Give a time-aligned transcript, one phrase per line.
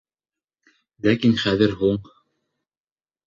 [1.07, 2.01] Ләкин хәҙер һуң...